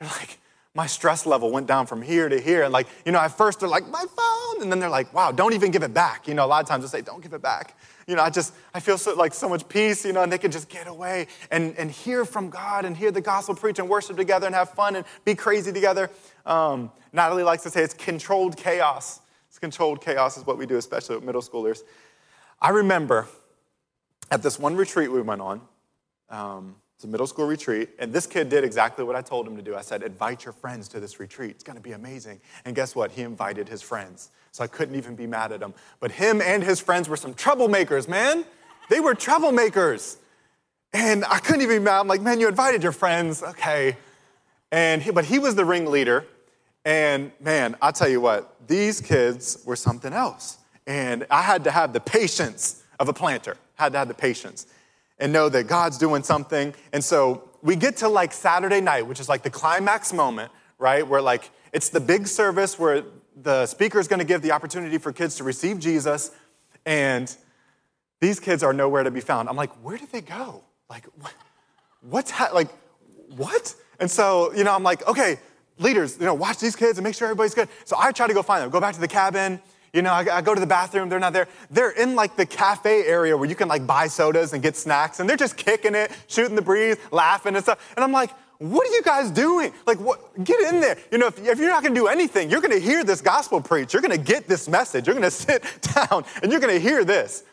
[0.00, 0.38] They're like
[0.74, 3.60] my stress level went down from here to here and like you know at first
[3.60, 6.34] they're like my phone and then they're like wow don't even give it back you
[6.34, 8.52] know a lot of times they say don't give it back you know, I just,
[8.74, 11.28] I feel so, like so much peace, you know, and they can just get away
[11.50, 14.70] and, and hear from God and hear the gospel preach and worship together and have
[14.70, 16.10] fun and be crazy together.
[16.44, 19.20] Um, Natalie likes to say it's controlled chaos.
[19.48, 21.82] It's controlled chaos is what we do, especially with middle schoolers.
[22.60, 23.28] I remember
[24.30, 25.60] at this one retreat we went on,
[26.30, 29.56] um, it's a middle school retreat, and this kid did exactly what I told him
[29.56, 29.74] to do.
[29.74, 31.50] I said, invite your friends to this retreat.
[31.50, 32.40] It's gonna be amazing.
[32.64, 33.10] And guess what?
[33.10, 35.74] He invited his friends so I couldn't even be mad at him.
[35.98, 38.44] But him and his friends were some troublemakers, man.
[38.88, 40.18] They were troublemakers.
[40.92, 41.98] And I couldn't even be mad.
[41.98, 43.96] I'm like, man, you invited your friends, okay.
[44.70, 46.24] And he, but he was the ringleader.
[46.84, 50.58] And man, I'll tell you what, these kids were something else.
[50.86, 54.68] And I had to have the patience of a planter, had to have the patience
[55.18, 56.74] and know that God's doing something.
[56.92, 61.06] And so we get to like Saturday night, which is like the climax moment, right?
[61.06, 63.04] Where like it's the big service where
[63.36, 66.30] the speaker is going to give the opportunity for kids to receive Jesus.
[66.84, 67.34] And
[68.20, 69.48] these kids are nowhere to be found.
[69.48, 70.62] I'm like, where did they go?
[70.90, 71.32] Like, what,
[72.02, 72.68] what's ha- like,
[73.36, 73.74] what?
[73.98, 75.38] And so, you know, I'm like, okay,
[75.78, 77.68] leaders, you know, watch these kids and make sure everybody's good.
[77.84, 79.60] So I try to go find them, go back to the cabin.
[79.92, 81.48] You know, I, I, go to the bathroom, they're not there.
[81.70, 85.20] They're in like the cafe area where you can like buy sodas and get snacks,
[85.20, 87.92] and they're just kicking it, shooting the breeze, laughing and stuff.
[87.94, 89.72] And I'm like, what are you guys doing?
[89.86, 90.44] Like, what?
[90.44, 90.96] Get in there.
[91.10, 93.92] You know, if, if you're not to do anything, you're to hear this gospel preach.
[93.92, 95.06] You're to get this message.
[95.06, 97.44] You're to sit down and you're to hear this.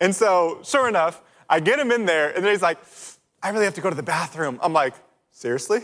[0.00, 1.20] And so, sure enough,
[1.50, 2.78] I get him in there, and then he's like,
[3.42, 4.58] I really have to go to the bathroom.
[4.62, 4.94] I'm like,
[5.32, 5.80] seriously?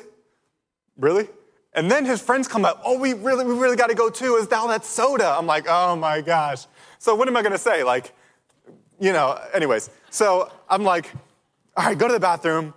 [0.96, 1.28] Really?
[1.72, 4.36] And then his friends come up, oh, we really, we really got to go too.
[4.36, 5.28] Is all that soda?
[5.38, 6.66] I'm like, oh my gosh.
[6.98, 7.84] So what am I going to say?
[7.84, 8.12] Like,
[8.98, 9.90] you know, anyways.
[10.10, 11.10] So I'm like,
[11.76, 12.74] all right, go to the bathroom.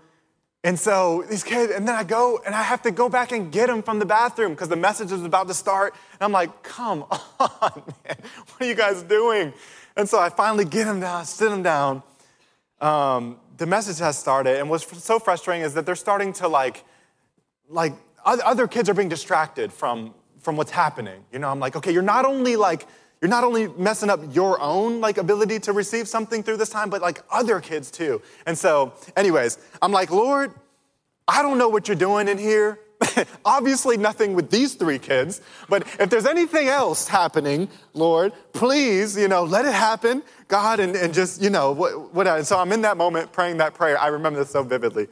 [0.64, 3.52] And so these kids, and then I go and I have to go back and
[3.52, 5.94] get them from the bathroom because the message is about to start.
[6.14, 7.04] And I'm like, come
[7.40, 9.54] on, man, what are you guys doing?
[9.98, 12.02] And so I finally get them down, sit them down.
[12.80, 16.84] Um, the message has started, and what's so frustrating is that they're starting to like,
[17.70, 17.94] like
[18.26, 21.24] other kids are being distracted from from what's happening.
[21.32, 22.86] You know, I'm like, okay, you're not only like
[23.22, 26.90] you're not only messing up your own like ability to receive something through this time,
[26.90, 28.22] but like other kids too.
[28.46, 30.52] And so, anyways, I'm like, Lord,
[31.28, 32.80] I don't know what you're doing in here.
[33.46, 39.28] Obviously, nothing with these three kids, but if there's anything else happening, Lord, please, you
[39.28, 42.72] know, let it happen, God, and, and just, you know, what, what, and so I'm
[42.72, 44.00] in that moment praying that prayer.
[44.00, 45.08] I remember this so vividly.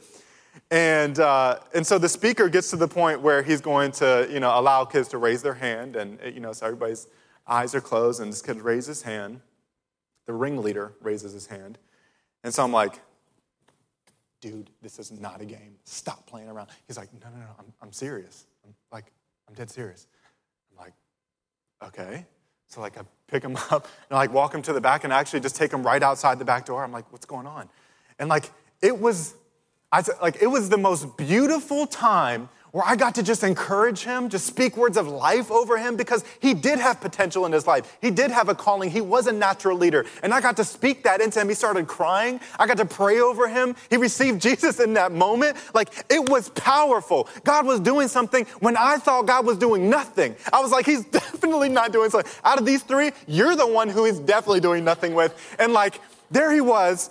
[0.72, 4.40] And, uh, and so the speaker gets to the point where he's going to, you
[4.40, 7.08] know, allow kids to raise their hand, and, you know, so everybody's
[7.46, 9.42] eyes are closed, and this kid raises his hand.
[10.24, 11.76] The ringleader raises his hand.
[12.42, 13.00] And so I'm like,
[14.40, 15.76] dude, this is not a game.
[15.84, 16.70] Stop playing around.
[16.86, 18.46] He's like, no, no, no, I'm, I'm serious.
[18.64, 19.12] I'm like,
[19.48, 20.06] I'm dead serious.
[20.70, 20.94] I'm like,
[21.84, 22.24] okay.
[22.68, 25.12] So like I pick him up and I like walk him to the back and
[25.12, 26.82] I actually just take him right outside the back door.
[26.82, 27.68] I'm like, what's going on?
[28.18, 29.34] And like it was,
[29.92, 34.30] I like it was the most beautiful time where I got to just encourage him,
[34.30, 37.98] just speak words of life over him because he did have potential in his life.
[38.00, 38.90] He did have a calling.
[38.90, 40.06] He was a natural leader.
[40.22, 41.50] And I got to speak that into him.
[41.50, 42.40] He started crying.
[42.58, 43.76] I got to pray over him.
[43.90, 45.58] He received Jesus in that moment.
[45.74, 47.28] Like it was powerful.
[47.44, 50.34] God was doing something when I thought God was doing nothing.
[50.50, 52.32] I was like, he's definitely not doing something.
[52.42, 55.56] Out of these three, you're the one who he's definitely doing nothing with.
[55.58, 56.00] And like,
[56.30, 57.10] there he was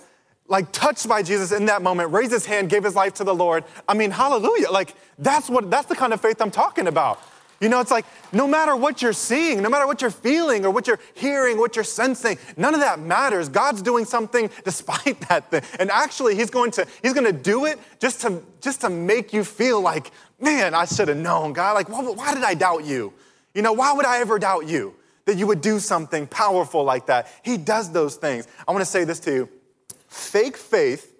[0.52, 3.34] like touched by Jesus in that moment, raised his hand, gave his life to the
[3.34, 3.64] Lord.
[3.88, 4.70] I mean, hallelujah.
[4.70, 7.22] Like that's what that's the kind of faith I'm talking about.
[7.58, 10.70] You know, it's like no matter what you're seeing, no matter what you're feeling or
[10.70, 13.48] what you're hearing, what you're sensing, none of that matters.
[13.48, 15.62] God's doing something despite that thing.
[15.80, 19.32] And actually, he's going to he's going to do it just to just to make
[19.32, 21.72] you feel like, man, I should have known, God.
[21.72, 23.14] Like, why, why did I doubt you?
[23.54, 24.94] You know, why would I ever doubt you?
[25.24, 27.28] That you would do something powerful like that.
[27.42, 28.46] He does those things.
[28.68, 29.48] I want to say this to you.
[30.12, 31.14] Fake faith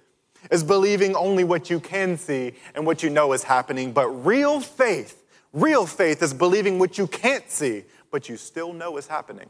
[0.51, 4.61] is believing only what you can see and what you know is happening, but real
[4.61, 5.25] faith,
[5.55, 9.49] real faith is believing what you can't see, but you still know is happening.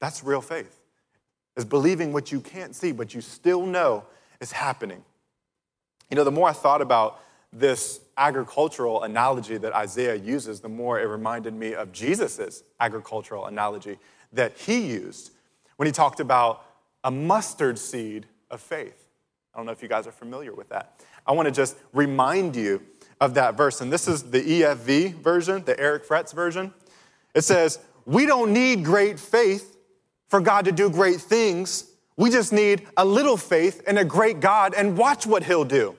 [0.00, 0.80] That's real faith.
[1.56, 4.04] Is believing what you can't see, but you still know
[4.40, 5.02] is happening.
[6.08, 7.20] You know, the more I thought about
[7.52, 13.98] this agricultural analogy that Isaiah uses, the more it reminded me of Jesus' agricultural analogy
[14.32, 15.32] that he used
[15.76, 16.64] when he talked about
[17.04, 19.08] a mustard seed of faith.
[19.54, 21.00] I don't know if you guys are familiar with that.
[21.26, 22.82] I want to just remind you
[23.20, 23.80] of that verse.
[23.80, 26.72] And this is the EFV version, the Eric Fretz version.
[27.34, 29.76] It says, We don't need great faith
[30.28, 31.90] for God to do great things.
[32.16, 35.96] We just need a little faith in a great God and watch what He'll do.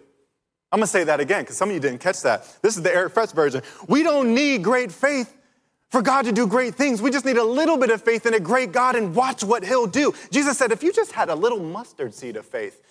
[0.72, 2.58] I'm gonna say that again because some of you didn't catch that.
[2.62, 3.62] This is the Eric Fretz version.
[3.88, 5.36] We don't need great faith
[5.90, 7.02] for God to do great things.
[7.02, 9.66] We just need a little bit of faith in a great God and watch what
[9.66, 10.14] He'll do.
[10.32, 12.82] Jesus said, if you just had a little mustard seed of faith,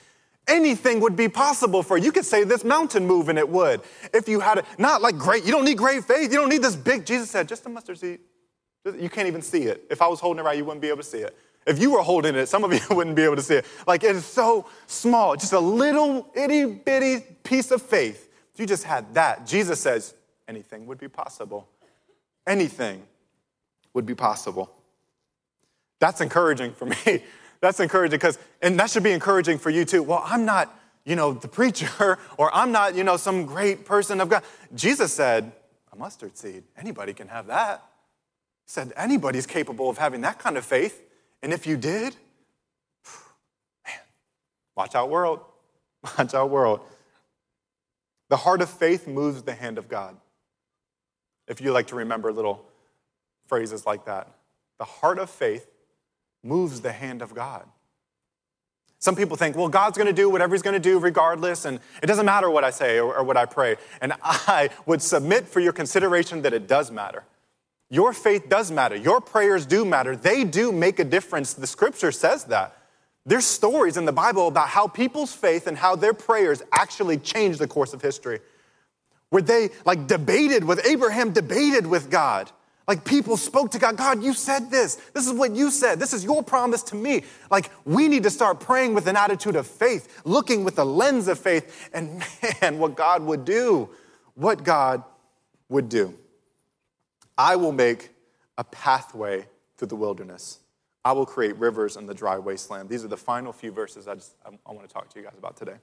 [0.49, 2.05] anything would be possible for you.
[2.05, 3.83] You could say this mountain move and it would.
[4.13, 6.33] If you had it, not like great, you don't need great faith.
[6.33, 7.07] You don't need this big.
[7.07, 8.19] Jesus said, just a mustard seed.
[8.99, 9.85] You can't even see it.
[9.91, 11.37] If I was holding it right, you wouldn't be able to see it.
[11.67, 13.67] If you were holding it, some of you wouldn't be able to see it.
[13.87, 18.29] Like it is so small, just a little itty bitty piece of faith.
[18.55, 20.15] If you just had that, Jesus says,
[20.49, 21.69] anything would be possible
[22.49, 23.03] anything
[23.95, 24.73] would be possible.
[26.01, 27.23] That's encouraging for me.
[27.61, 30.03] That's encouraging because, and that should be encouraging for you too.
[30.03, 34.21] Well, I'm not, you know, the preacher, or I'm not, you know, some great person
[34.21, 34.43] of God.
[34.75, 35.53] Jesus said,
[35.93, 37.83] a mustard seed, anybody can have that.
[38.65, 41.03] He said, anybody's capable of having that kind of faith.
[41.43, 42.17] And if you did,
[43.85, 44.01] man,
[44.77, 45.41] watch out, world.
[46.17, 46.81] Watch out, world.
[48.29, 50.17] The heart of faith moves the hand of God
[51.49, 52.65] if you like to remember little
[53.47, 54.29] phrases like that.
[54.79, 55.69] The heart of faith
[56.43, 57.65] moves the hand of God.
[59.01, 61.79] Some people think, well, God's going to do whatever He's going to do regardless, and
[62.03, 63.77] it doesn't matter what I say or, or, what I pray.
[64.01, 67.25] And I would submit for your consideration that it does matter.
[67.91, 68.97] Your faith does matter.
[68.97, 70.15] Your prayers do matter.
[70.15, 71.55] They do make a difference.
[71.55, 72.77] The scripture says that.
[73.25, 77.59] There's stories in the Bible about how people's faith and how their prayers actually changed
[77.59, 78.41] the course of history.
[79.31, 82.51] Where they like debated with Abraham, debated with God.
[82.87, 84.95] Like people spoke to God, God, you said this.
[85.13, 86.01] This is what you said.
[86.01, 87.25] This is your promise to me.
[87.51, 91.29] Like we need to start praying with an attitude of faith, looking with a lens
[91.29, 91.91] of faith.
[91.93, 92.25] And
[92.63, 93.91] man, what God would do,
[94.35, 95.05] what God
[95.69, 96.19] would do.
[97.37, 98.11] I will make
[98.57, 100.59] a pathway through the wilderness.
[101.05, 102.89] I will create rivers in the dry wasteland.
[102.89, 105.25] These are the final few verses I, just, I, I want to talk to you
[105.27, 105.77] guys about today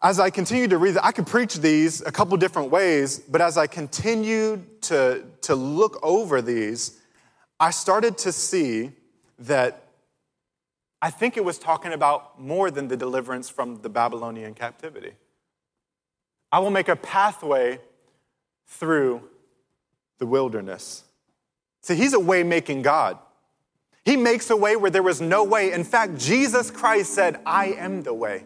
[0.00, 3.58] as I continued to read, I could preach these a couple different ways, but as
[3.58, 7.00] I continued to, to look over these,
[7.58, 8.92] I started to see
[9.40, 9.88] that
[11.02, 15.12] I think it was talking about more than the deliverance from the Babylonian captivity.
[16.50, 17.80] I will make a pathway
[18.66, 19.22] through
[20.18, 21.04] the wilderness.
[21.82, 23.18] See, he's a way making God.
[24.04, 25.72] He makes a way where there was no way.
[25.72, 28.44] In fact, Jesus Christ said, I am the way.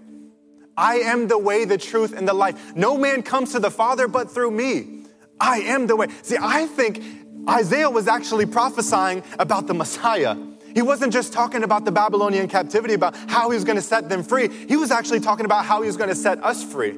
[0.76, 2.74] I am the way, the truth, and the life.
[2.74, 5.04] No man comes to the Father but through me.
[5.40, 6.06] I am the way.
[6.22, 7.02] See, I think
[7.48, 10.36] Isaiah was actually prophesying about the Messiah.
[10.74, 14.08] He wasn't just talking about the Babylonian captivity, about how he was going to set
[14.08, 14.48] them free.
[14.68, 16.96] He was actually talking about how he was going to set us free.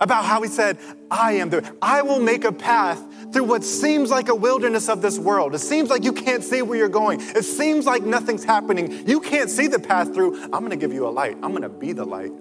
[0.00, 0.78] About how he said,
[1.10, 3.00] I am the, I will make a path
[3.32, 5.54] through what seems like a wilderness of this world.
[5.54, 7.20] It seems like you can't see where you're going.
[7.20, 9.06] It seems like nothing's happening.
[9.06, 10.42] You can't see the path through.
[10.44, 11.36] I'm going to give you a light.
[11.42, 12.32] I'm going to be the light.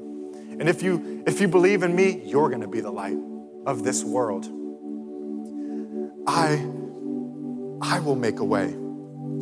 [0.60, 3.18] And if you if you believe in me, you're going to be the light
[3.66, 4.46] of this world.
[6.28, 6.66] I
[7.82, 8.76] I will make a way.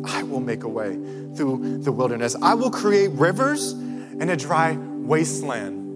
[0.04, 0.94] I will make a way
[1.34, 2.36] through the wilderness.
[2.40, 5.86] I will create rivers in a dry wasteland.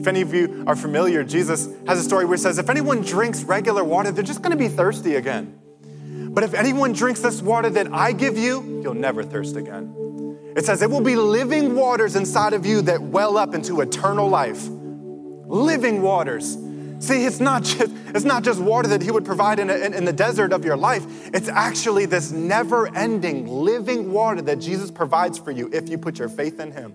[0.00, 3.02] If any of you are familiar, Jesus has a story where he says, if anyone
[3.02, 5.58] drinks regular water, they're just going to be thirsty again.
[6.30, 9.94] But if anyone drinks this water that I give you, you'll never thirst again.
[10.56, 14.28] It says, It will be living waters inside of you that well up into eternal
[14.28, 14.66] life.
[14.68, 16.56] Living waters.
[17.00, 19.94] See, it's not just, it's not just water that He would provide in, a, in,
[19.94, 21.04] in the desert of your life.
[21.34, 26.18] It's actually this never ending living water that Jesus provides for you if you put
[26.18, 26.92] your faith in Him.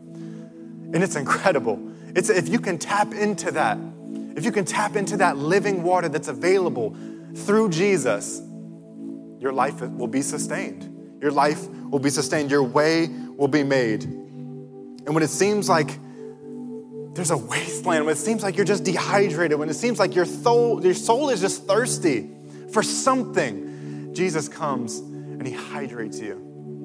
[0.94, 1.92] And it's incredible.
[2.16, 3.78] It's, if you can tap into that,
[4.38, 6.96] if you can tap into that living water that's available
[7.36, 8.42] through Jesus,
[9.40, 11.20] your life will be sustained.
[11.22, 12.50] Your life will be sustained.
[12.50, 14.04] Your way will be made.
[14.04, 15.98] And when it seems like
[17.14, 20.26] there's a wasteland, when it seems like you're just dehydrated, when it seems like your
[20.26, 22.30] soul, your soul is just thirsty
[22.72, 26.34] for something, Jesus comes and he hydrates you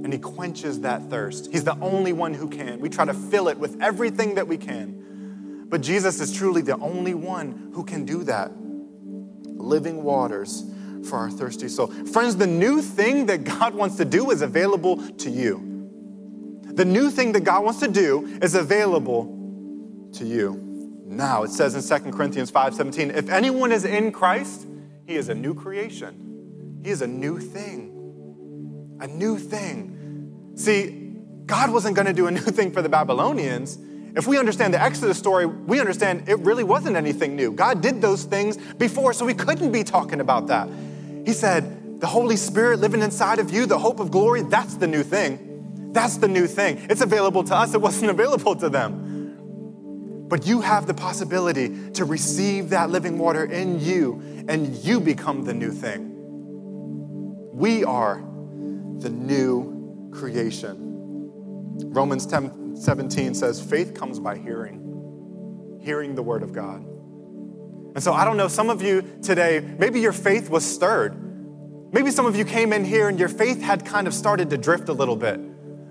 [0.04, 1.50] and he quenches that thirst.
[1.50, 2.80] He's the only one who can.
[2.80, 5.66] We try to fill it with everything that we can.
[5.68, 8.52] But Jesus is truly the only one who can do that.
[8.56, 10.64] Living waters
[11.08, 11.86] for our thirsty soul.
[11.86, 15.71] Friends, the new thing that God wants to do is available to you.
[16.74, 19.26] The new thing that God wants to do is available
[20.14, 21.02] to you.
[21.06, 24.66] Now, it says in 2 Corinthians 5:17, if anyone is in Christ,
[25.06, 26.80] he is a new creation.
[26.82, 28.96] He is a new thing.
[29.00, 30.52] A new thing.
[30.54, 33.78] See, God wasn't going to do a new thing for the Babylonians.
[34.14, 37.52] If we understand the Exodus story, we understand it really wasn't anything new.
[37.52, 40.68] God did those things before, so we couldn't be talking about that.
[41.26, 44.86] He said, The Holy Spirit living inside of you, the hope of glory, that's the
[44.86, 45.51] new thing.
[45.92, 46.86] That's the new thing.
[46.88, 50.26] It's available to us, it wasn't available to them.
[50.28, 55.44] But you have the possibility to receive that living water in you, and you become
[55.44, 56.08] the new thing.
[57.52, 58.24] We are
[58.96, 60.78] the new creation.
[61.92, 66.82] Romans 10 17 says, faith comes by hearing, hearing the word of God.
[67.94, 71.14] And so I don't know, some of you today, maybe your faith was stirred.
[71.92, 74.56] Maybe some of you came in here and your faith had kind of started to
[74.56, 75.38] drift a little bit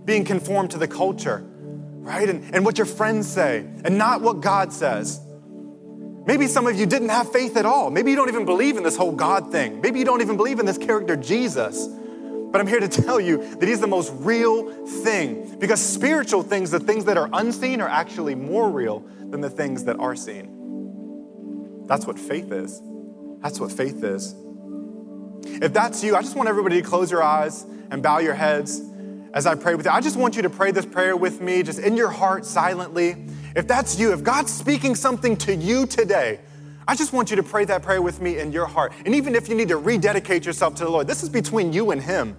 [0.05, 2.27] being conformed to the culture, right?
[2.27, 5.19] And, and what your friends say, and not what God says.
[6.25, 7.89] Maybe some of you didn't have faith at all.
[7.89, 9.81] Maybe you don't even believe in this whole God thing.
[9.81, 11.87] Maybe you don't even believe in this character, Jesus.
[11.87, 16.69] But I'm here to tell you that He's the most real thing because spiritual things,
[16.69, 18.99] the things that are unseen, are actually more real
[19.29, 21.85] than the things that are seen.
[21.87, 22.81] That's what faith is.
[23.41, 24.35] That's what faith is.
[25.43, 28.79] If that's you, I just want everybody to close your eyes and bow your heads
[29.33, 29.91] as I pray with you.
[29.91, 33.15] I just want you to pray this prayer with me, just in your heart, silently.
[33.55, 36.39] If that's you, if God's speaking something to you today,
[36.87, 38.93] I just want you to pray that prayer with me in your heart.
[39.05, 41.91] And even if you need to rededicate yourself to the Lord, this is between you
[41.91, 42.35] and Him.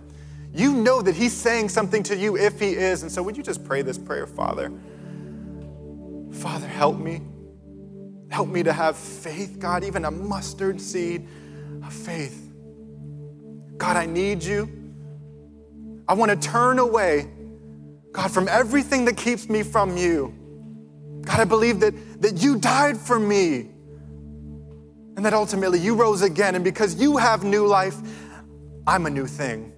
[0.52, 3.02] You know that He's saying something to you if He is.
[3.02, 4.72] And so, would you just pray this prayer, Father?
[6.32, 7.22] Father, help me.
[8.30, 11.28] Help me to have faith, God, even a mustard seed
[11.84, 12.50] of faith.
[13.76, 14.81] God, I need you.
[16.08, 17.30] I want to turn away,
[18.12, 20.34] God, from everything that keeps me from you.
[21.22, 23.70] God, I believe that, that you died for me
[25.16, 26.54] and that ultimately you rose again.
[26.54, 27.96] And because you have new life,
[28.86, 29.72] I'm a new thing.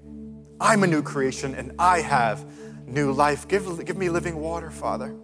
[0.61, 2.45] I'm a new creation and I have
[2.87, 3.47] new life.
[3.49, 5.15] Give, give me living water, Father.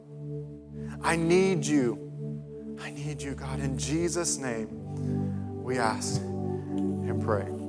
[1.02, 2.76] I need you.
[2.80, 3.60] I need you, God.
[3.60, 4.68] In Jesus' name,
[5.62, 7.59] we ask and pray.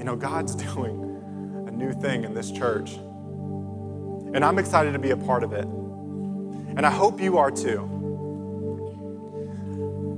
[0.00, 2.94] You know, God's doing a new thing in this church.
[4.32, 5.66] And I'm excited to be a part of it.
[5.66, 7.98] And I hope you are too.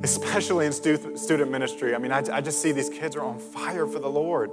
[0.05, 1.97] Especially in stu- student ministry.
[1.97, 4.53] I mean, I, I just see these kids are on fire for the Lord.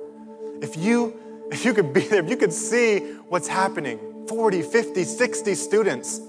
[0.62, 1.14] If you,
[1.52, 6.22] if you could be there, if you could see what's happening 40, 50, 60 students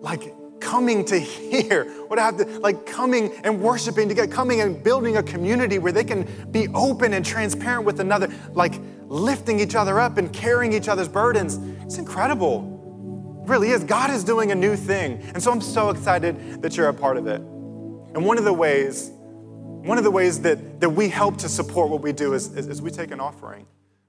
[0.00, 4.82] like coming to hear, what I have to, like coming and worshiping together, coming and
[4.82, 8.74] building a community where they can be open and transparent with another, like
[9.06, 11.58] lifting each other up and carrying each other's burdens.
[11.84, 13.42] It's incredible.
[13.44, 13.84] It really is.
[13.84, 15.20] God is doing a new thing.
[15.34, 17.40] And so I'm so excited that you're a part of it.
[17.40, 21.90] And one of the ways, one of the ways that, that we help to support
[21.90, 23.66] what we do is, is, is we take an offering.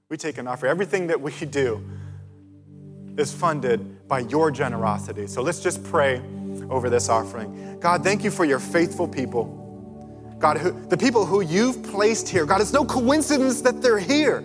[0.08, 0.70] We take an offering.
[0.70, 1.84] Everything that we do
[3.16, 5.26] is funded by your generosity.
[5.26, 6.20] So let's just pray
[6.70, 7.78] over this offering.
[7.80, 9.60] God, thank you for your faithful people.
[10.38, 12.44] God, who, the people who you've placed here.
[12.44, 14.42] God, it's no coincidence that they're here.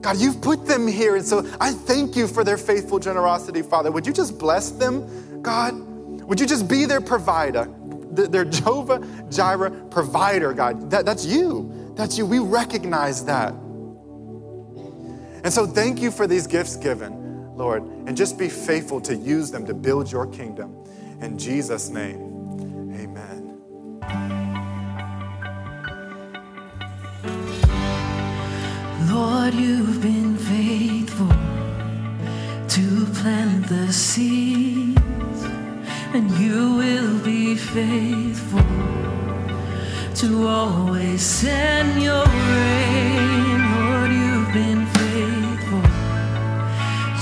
[0.00, 1.16] God, you've put them here.
[1.16, 3.90] And so I thank you for their faithful generosity, Father.
[3.90, 5.74] Would you just bless them, God?
[6.22, 7.68] Would you just be their provider,
[8.12, 10.90] their Jehovah Jireh provider, God?
[10.90, 11.92] That, that's you.
[11.96, 12.26] That's you.
[12.26, 13.52] We recognize that.
[15.44, 17.56] And so thank you for these gifts given.
[17.58, 20.77] Lord, and just be faithful to use them to build your kingdom.
[21.20, 22.20] In Jesus' name,
[22.94, 23.44] amen.
[29.10, 31.34] Lord, you've been faithful
[32.68, 35.42] to plant the seeds,
[36.14, 38.62] and you will be faithful
[40.16, 43.58] to always send your rain.
[43.74, 45.82] Lord, you've been faithful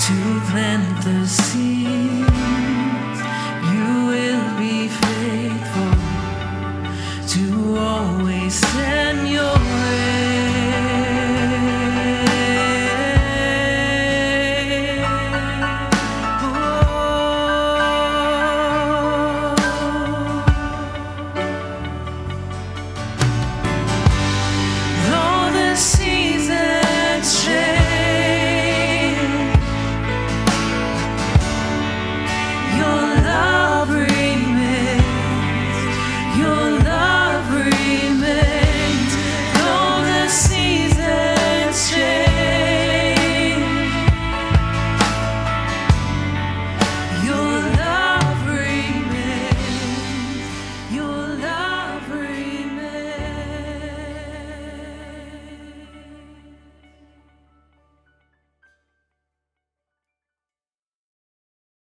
[0.07, 2.16] to plant the seeds.